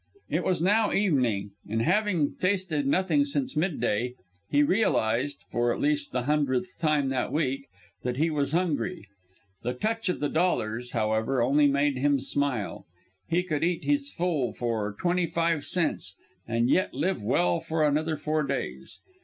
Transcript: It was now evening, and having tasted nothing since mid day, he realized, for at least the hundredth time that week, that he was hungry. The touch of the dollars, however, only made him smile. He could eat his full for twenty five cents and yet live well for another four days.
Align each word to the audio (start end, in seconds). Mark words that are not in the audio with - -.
It 0.31 0.43
was 0.43 0.63
now 0.63 0.91
evening, 0.91 1.51
and 1.69 1.83
having 1.83 2.35
tasted 2.39 2.87
nothing 2.87 3.23
since 3.23 3.55
mid 3.55 3.79
day, 3.79 4.15
he 4.49 4.63
realized, 4.63 5.43
for 5.51 5.71
at 5.71 5.79
least 5.79 6.11
the 6.11 6.23
hundredth 6.23 6.79
time 6.79 7.09
that 7.09 7.31
week, 7.31 7.67
that 8.01 8.17
he 8.17 8.31
was 8.31 8.51
hungry. 8.51 9.05
The 9.61 9.75
touch 9.75 10.09
of 10.09 10.19
the 10.19 10.27
dollars, 10.27 10.93
however, 10.93 11.43
only 11.43 11.67
made 11.67 11.97
him 11.97 12.19
smile. 12.19 12.83
He 13.29 13.43
could 13.43 13.63
eat 13.63 13.83
his 13.83 14.11
full 14.11 14.53
for 14.55 14.95
twenty 14.99 15.27
five 15.27 15.65
cents 15.65 16.15
and 16.47 16.67
yet 16.67 16.95
live 16.95 17.21
well 17.21 17.59
for 17.59 17.85
another 17.87 18.17
four 18.17 18.41
days. 18.41 18.97